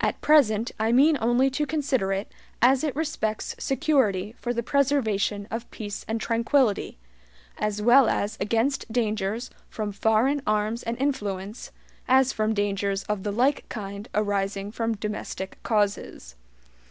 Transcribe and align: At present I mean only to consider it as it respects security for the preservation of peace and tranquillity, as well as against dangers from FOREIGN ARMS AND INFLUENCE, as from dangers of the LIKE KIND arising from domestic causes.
At 0.00 0.18
present 0.22 0.70
I 0.80 0.92
mean 0.92 1.18
only 1.20 1.50
to 1.50 1.66
consider 1.66 2.10
it 2.10 2.32
as 2.62 2.82
it 2.82 2.96
respects 2.96 3.54
security 3.58 4.34
for 4.38 4.54
the 4.54 4.62
preservation 4.62 5.46
of 5.50 5.70
peace 5.70 6.06
and 6.08 6.18
tranquillity, 6.18 6.96
as 7.58 7.82
well 7.82 8.08
as 8.08 8.38
against 8.40 8.90
dangers 8.90 9.50
from 9.68 9.92
FOREIGN 9.92 10.40
ARMS 10.46 10.84
AND 10.84 10.96
INFLUENCE, 10.96 11.70
as 12.08 12.32
from 12.32 12.54
dangers 12.54 13.02
of 13.10 13.24
the 13.24 13.30
LIKE 13.30 13.68
KIND 13.68 14.08
arising 14.14 14.72
from 14.72 14.94
domestic 14.96 15.62
causes. 15.62 16.34